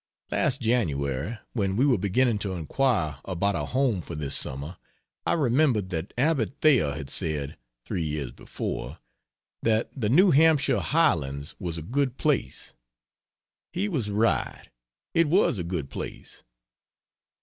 [0.31, 4.77] Last January, when we were beginning to inquire about a home for this summer,
[5.27, 8.97] I remembered that Abbott Thayer had said, three years before,
[9.61, 12.73] that the New Hampshire highlands was a good place.
[13.73, 14.69] He was right
[15.13, 16.41] it was a good place.